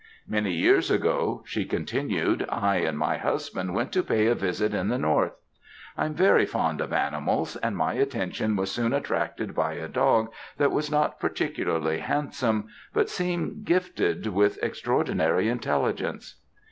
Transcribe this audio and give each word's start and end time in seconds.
"Many 0.27 0.53
years 0.53 0.89
ago," 0.89 1.43
she 1.45 1.63
continued, 1.63 2.47
"I 2.49 2.77
and 2.77 2.97
my 2.97 3.17
husband 3.17 3.75
went 3.75 3.91
to 3.91 4.01
pay 4.01 4.25
a 4.25 4.33
visit 4.33 4.73
in 4.73 4.87
the 4.87 4.97
north. 4.97 5.33
I 5.95 6.07
am 6.07 6.15
very 6.15 6.47
fond 6.47 6.81
of 6.81 6.91
animals, 6.91 7.55
and 7.57 7.77
my 7.77 7.93
attention 7.93 8.55
was 8.55 8.71
soon 8.71 8.93
attracted 8.93 9.53
by 9.53 9.73
a 9.73 9.87
dog 9.87 10.31
that 10.57 10.71
was 10.71 10.89
not 10.89 11.19
particularly 11.19 11.99
handsome, 11.99 12.69
but 12.95 13.09
seemed 13.11 13.63
gifted 13.63 14.25
with 14.25 14.57
extraordinary 14.63 15.47
intelligence. 15.49 16.41